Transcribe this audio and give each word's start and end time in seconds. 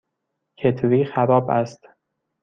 کتری 0.59 1.05
خراب 1.05 1.49
است. 1.49 1.85